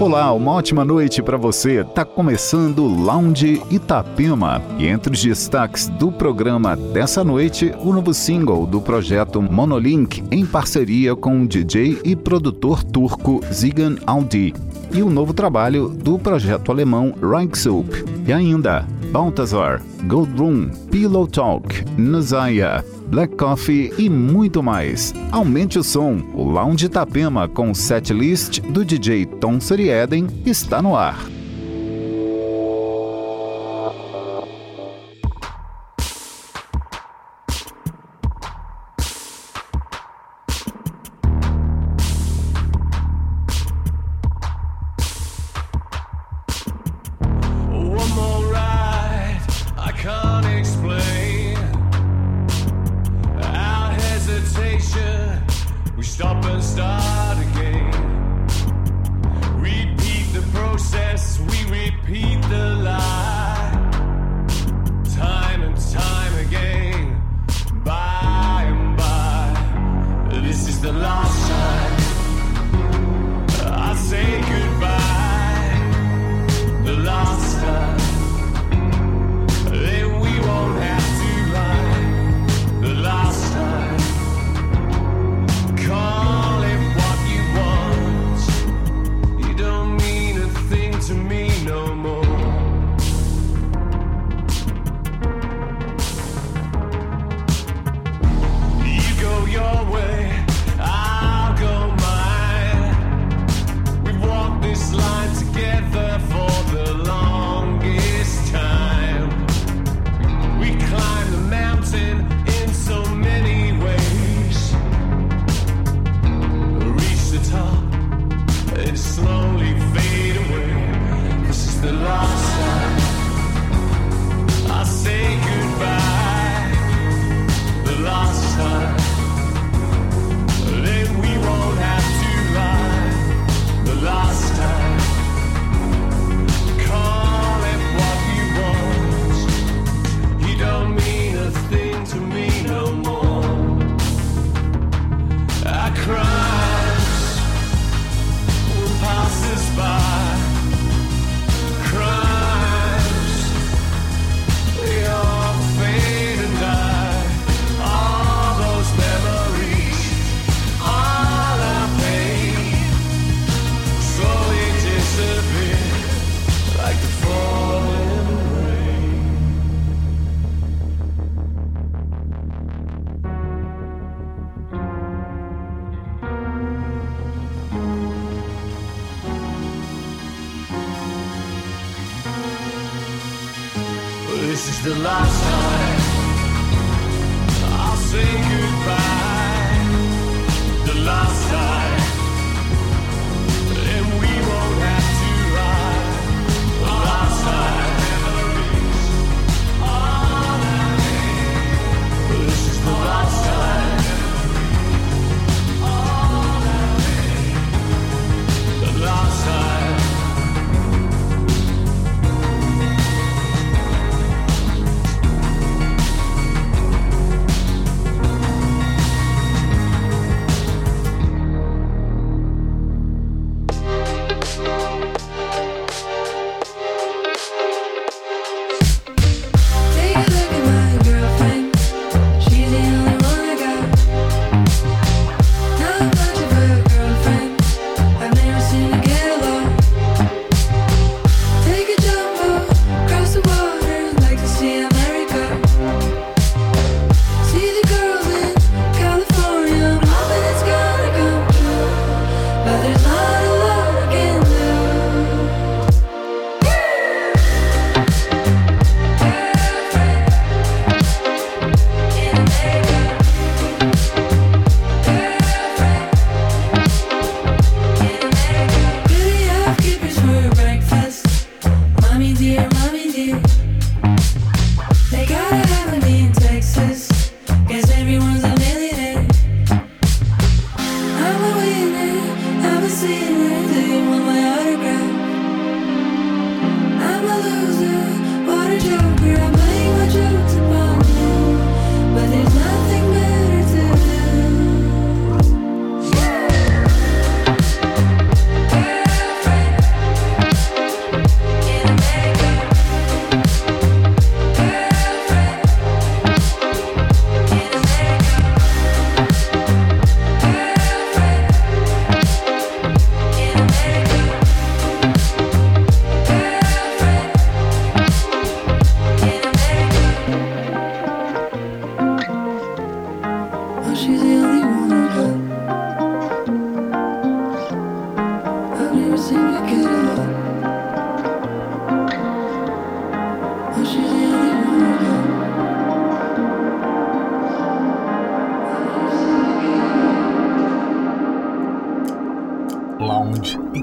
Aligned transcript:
Olá, 0.00 0.32
uma 0.32 0.52
ótima 0.52 0.84
noite 0.84 1.20
para 1.20 1.36
você. 1.36 1.82
Tá 1.82 2.04
começando 2.04 2.86
Lounge 2.86 3.60
Itapema. 3.68 4.62
E 4.78 4.86
entre 4.86 5.12
os 5.12 5.20
destaques 5.20 5.88
do 5.88 6.12
programa 6.12 6.76
dessa 6.76 7.24
noite, 7.24 7.74
o 7.80 7.92
novo 7.92 8.14
single 8.14 8.64
do 8.64 8.80
projeto 8.80 9.42
Monolink 9.42 10.22
em 10.30 10.46
parceria 10.46 11.16
com 11.16 11.42
o 11.42 11.48
DJ 11.48 12.00
e 12.04 12.14
produtor 12.14 12.84
turco 12.84 13.40
Zigan 13.52 13.96
Aldi. 14.06 14.54
E 14.92 15.02
o 15.02 15.10
novo 15.10 15.34
trabalho 15.34 15.88
do 15.88 16.16
projeto 16.16 16.70
alemão 16.70 17.12
Reichsup 17.20 18.04
e 18.24 18.32
ainda 18.32 18.86
Balthazar, 19.10 19.82
Gold 20.06 20.30
Room, 20.38 20.68
Pillow 20.92 21.26
Talk, 21.26 21.84
Nazaya, 21.98 22.84
Black 23.08 23.36
Coffee 23.36 23.92
e 23.98 24.08
muito 24.08 24.62
mais. 24.62 25.14
Aumente 25.32 25.78
o 25.78 25.82
som. 25.82 26.22
O 26.34 26.44
Lounge 26.44 26.86
Itapema 26.86 27.48
com 27.48 27.74
setlist 27.74 28.60
do 28.60 28.84
DJ 28.84 29.24
Tom 29.26 29.60
Serieden 29.60 30.26
está 30.44 30.82
no 30.82 30.94
ar. 30.94 31.37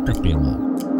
Take 0.05 0.25
you 0.25 0.94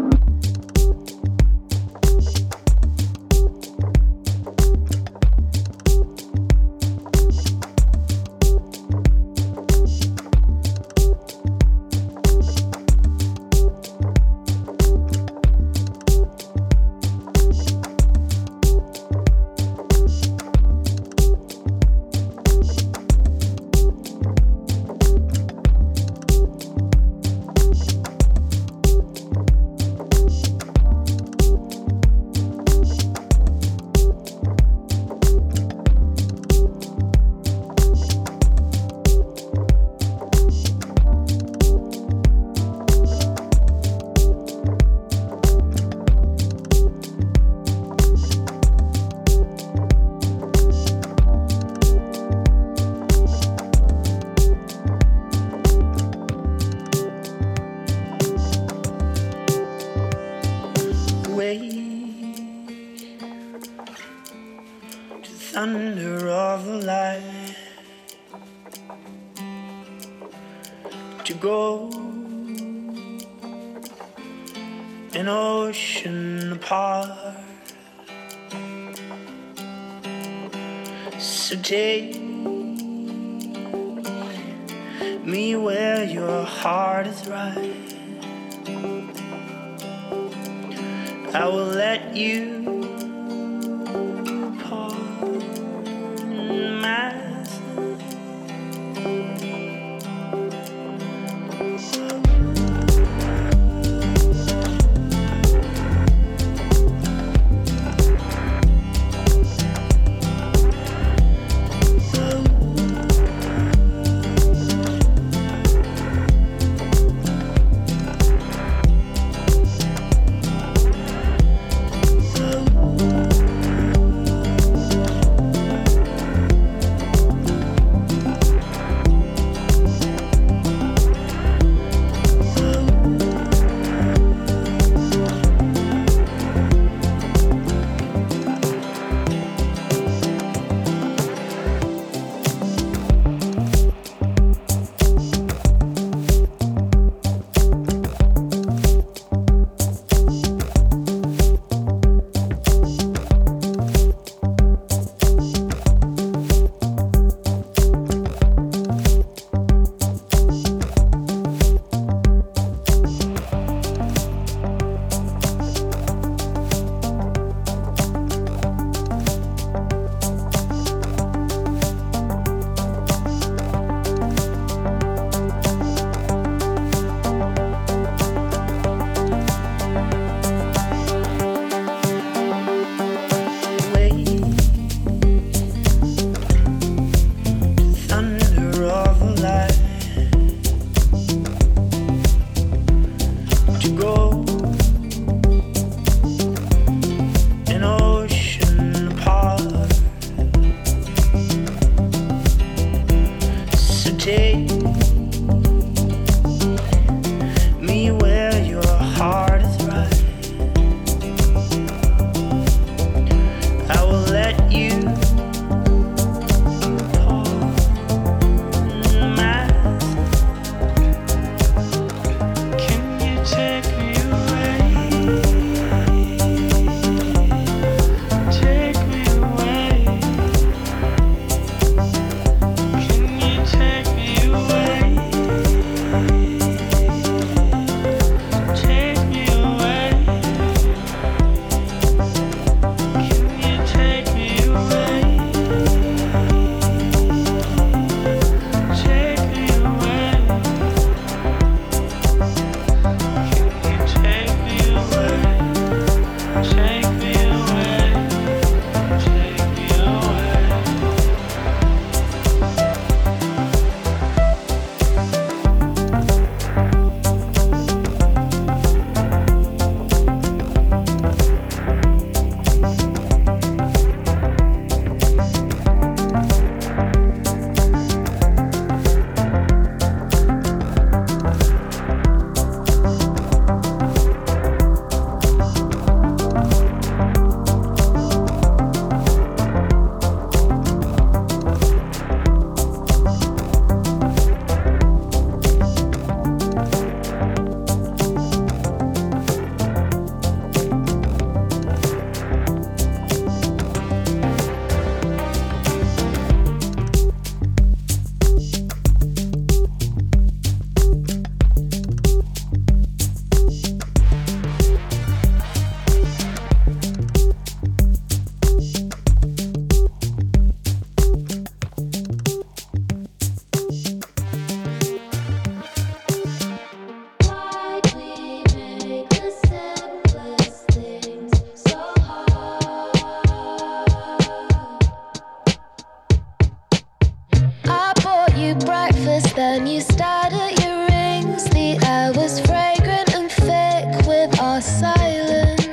you 338.56 338.74
breakfast, 338.74 339.54
then 339.54 339.86
you 339.86 340.00
started 340.00 340.56
at 340.56 340.82
your 340.82 341.06
rings. 341.08 341.64
The 341.64 341.98
air 342.06 342.32
was 342.32 342.60
fragrant 342.60 343.34
and 343.34 343.50
thick 343.50 344.26
with 344.26 344.58
our 344.60 344.80
silence. 344.80 345.86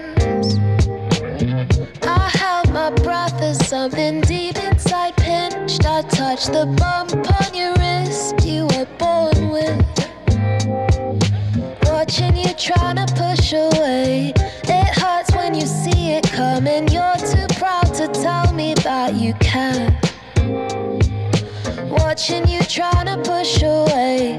I 2.04 2.30
held 2.30 2.72
my 2.72 2.92
breath 2.92 3.42
as 3.42 3.68
something 3.68 4.22
deep 4.22 4.58
inside 4.58 5.16
pinched. 5.18 5.86
I 5.86 6.02
touched 6.04 6.54
the 6.54 6.66
bone. 6.78 7.03
Trying 22.74 23.06
to 23.06 23.16
push 23.18 23.62
away. 23.62 24.33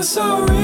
It 0.00 0.04
feels 0.04 0.14
so 0.14 0.46
real. 0.46 0.59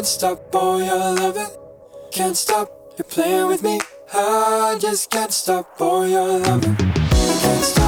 Can't 0.00 0.08
stop 0.08 0.50
boy, 0.50 0.78
you're 0.78 0.96
loving. 0.96 1.46
Can't 2.10 2.34
stop. 2.34 2.70
You're 2.96 3.04
playing 3.04 3.48
with 3.48 3.62
me. 3.62 3.80
I 4.14 4.78
just 4.80 5.10
can't 5.10 5.30
stop 5.30 5.76
boy, 5.76 6.06
you're 6.06 6.38
loving. 6.38 6.74
Can't 6.74 7.62
stop. 7.62 7.79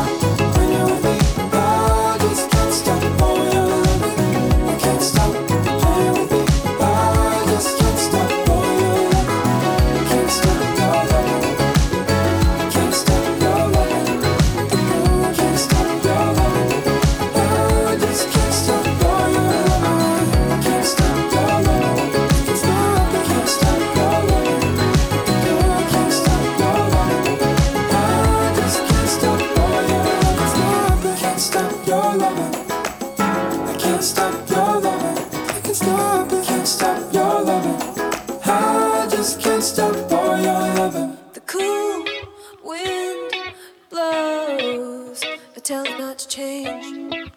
much 46.12 46.28
change. 46.28 47.30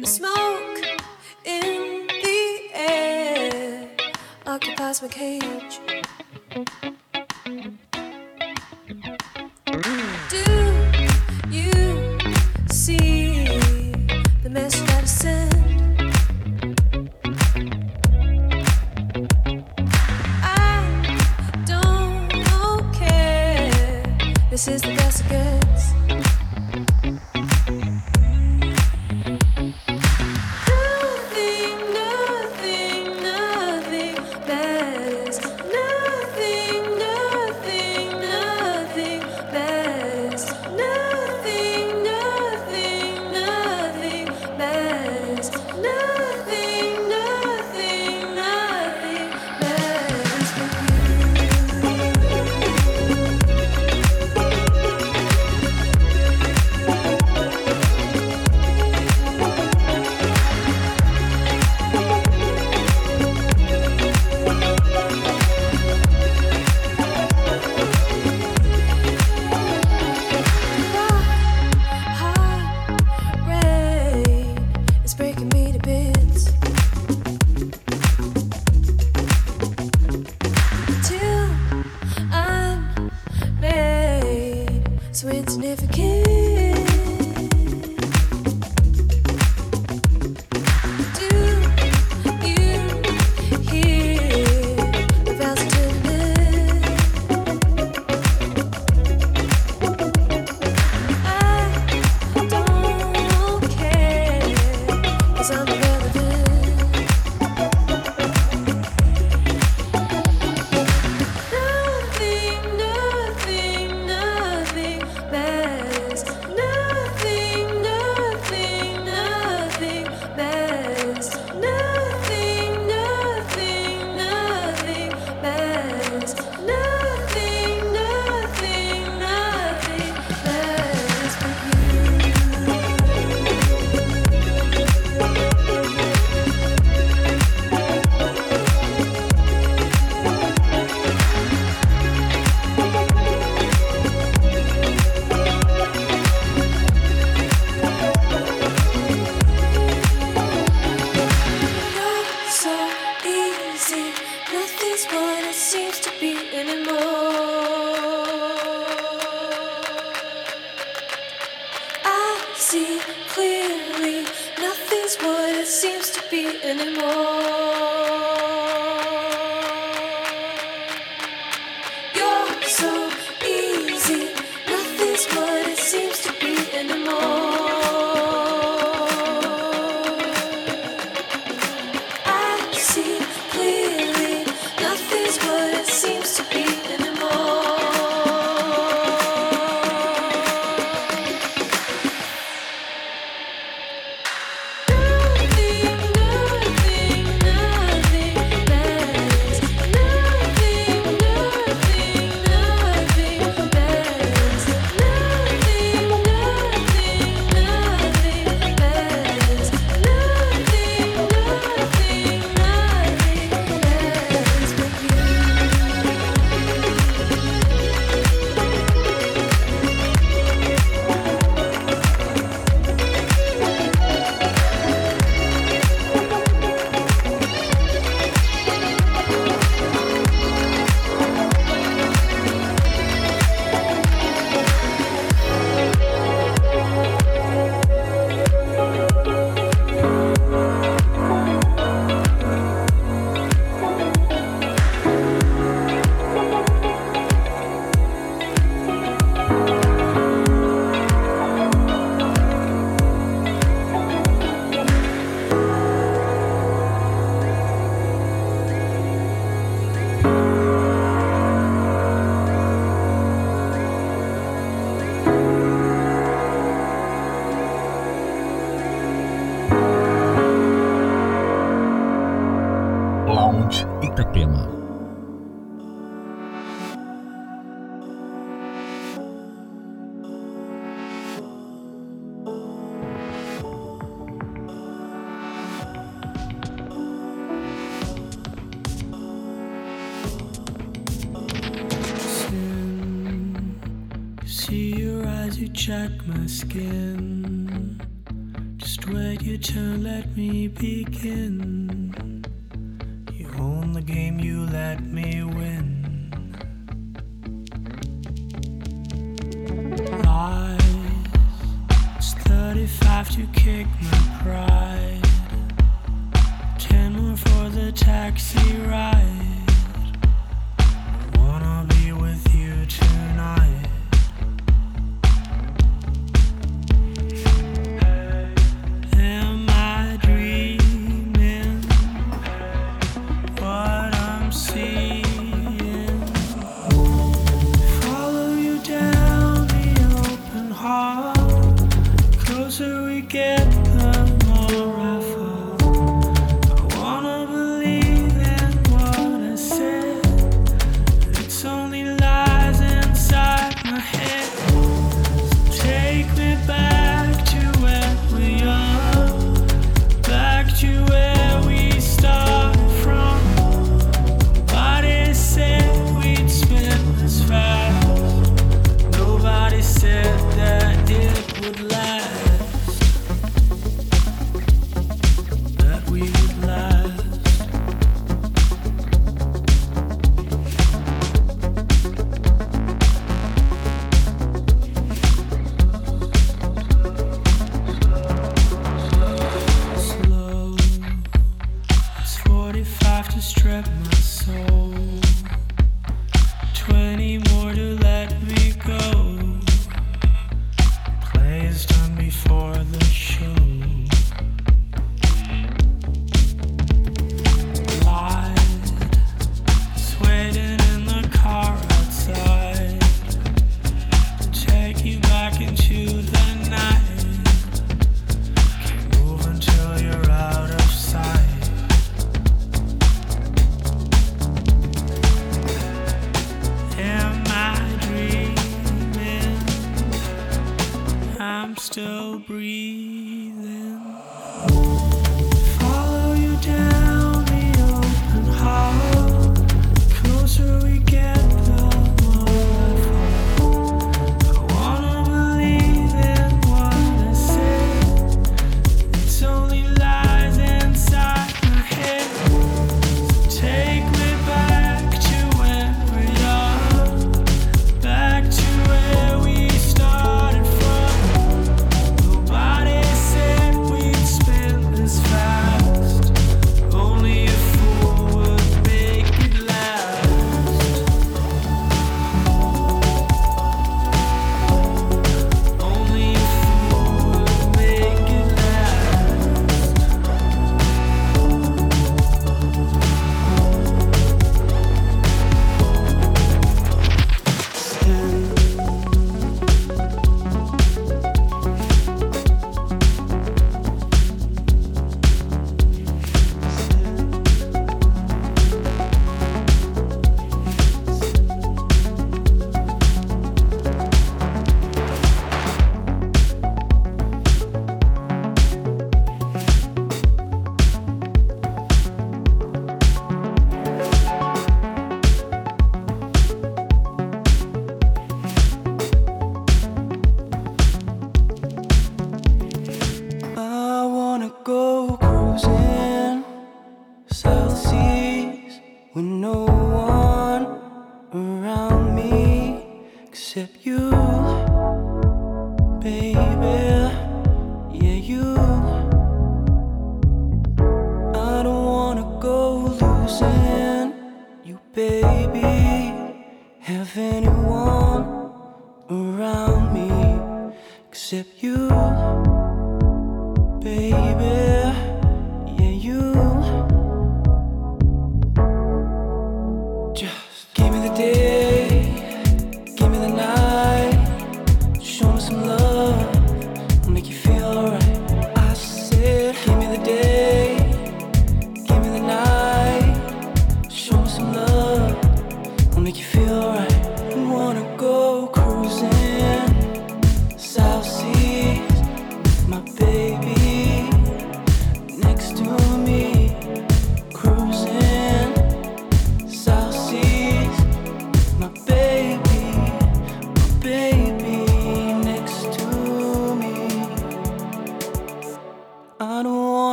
The 0.00 0.06
smoke 0.06 0.78
in 1.44 2.06
the 2.06 2.70
air 2.74 3.88
occupies 4.46 5.02
my 5.02 5.08
cage. 5.08 5.80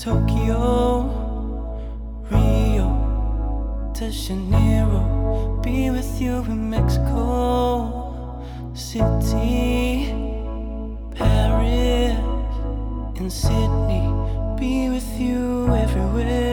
Tokyo, 0.00 1.10
Rio, 2.30 3.90
de 3.92 4.12
Janeiro. 4.12 5.60
Be 5.60 5.90
with 5.90 6.20
you 6.20 6.44
in 6.44 6.70
Mexico 6.70 8.44
City, 8.74 10.14
Paris, 11.16 12.16
and 13.18 13.32
Sydney. 13.32 14.06
Be 14.56 14.88
with 14.88 15.18
you 15.18 15.66
everywhere. 15.74 16.47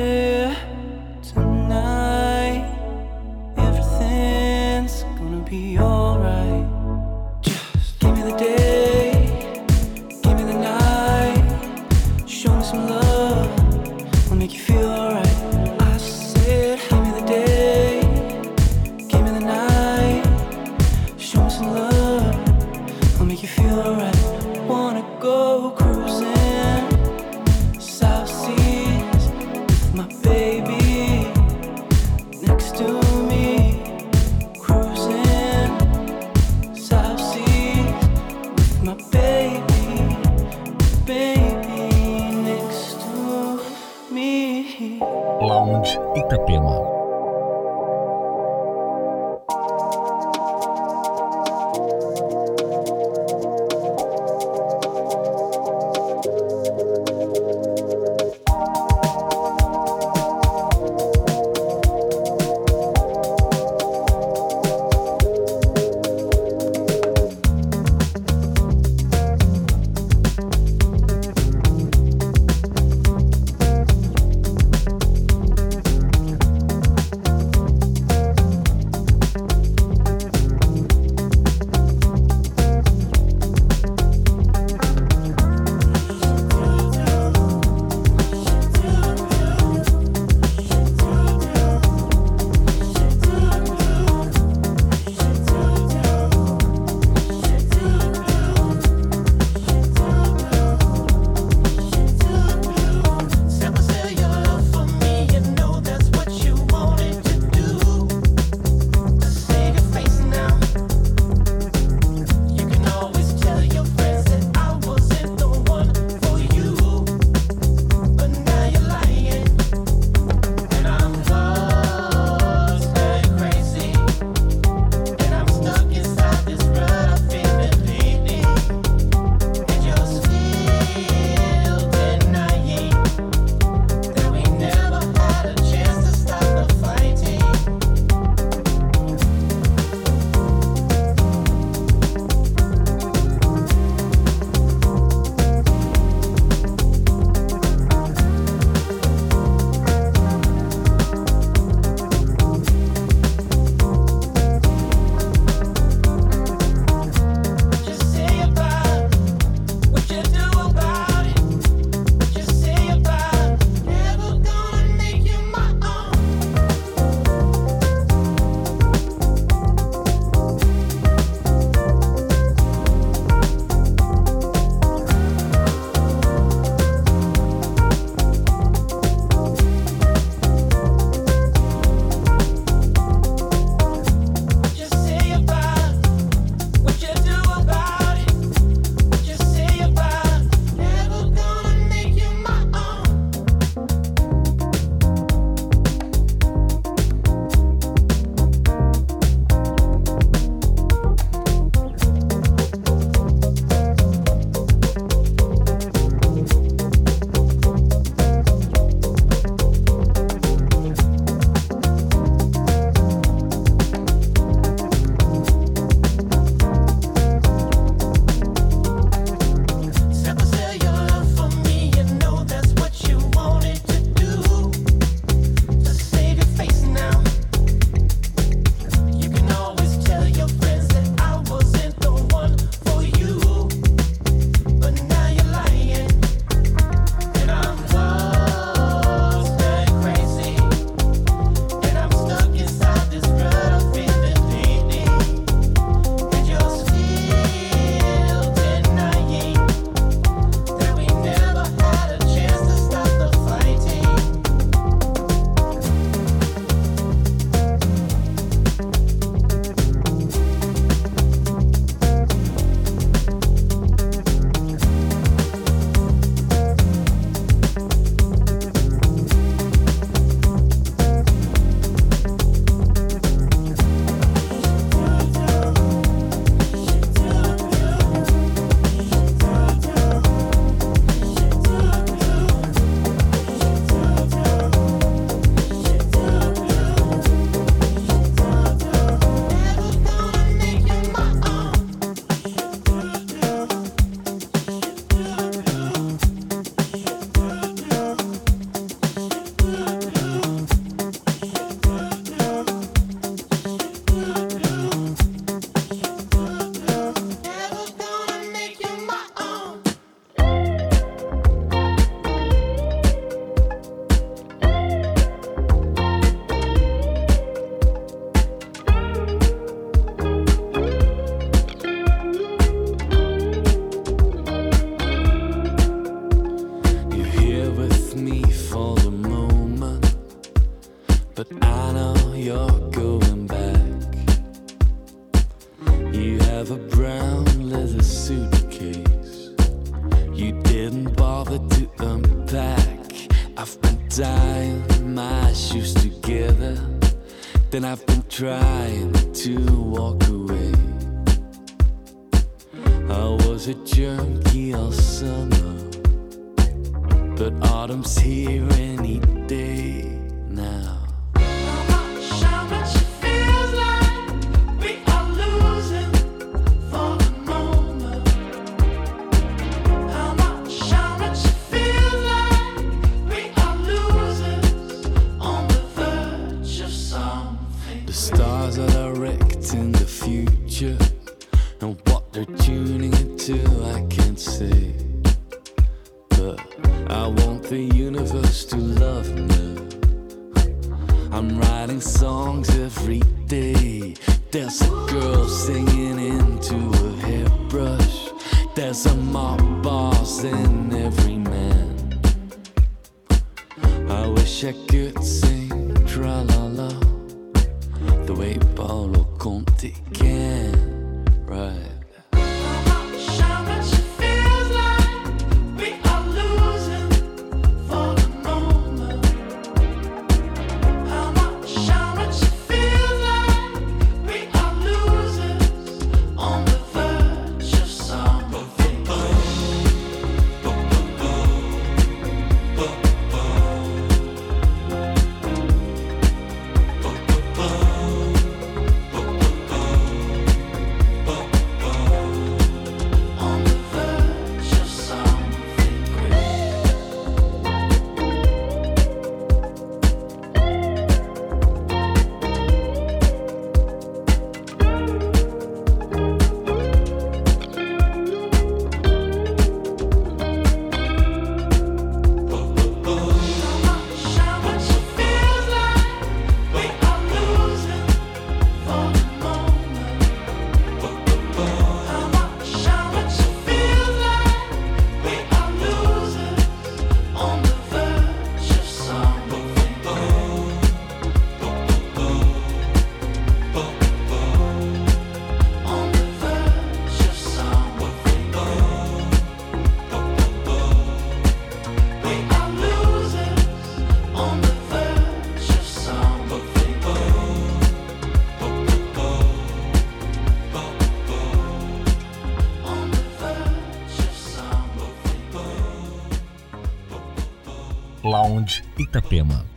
Itapema. 509.15 509.74